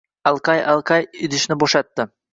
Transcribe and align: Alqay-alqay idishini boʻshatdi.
Alqay-alqay 0.29 1.05
idishini 1.27 1.59
boʻshatdi. 1.65 2.09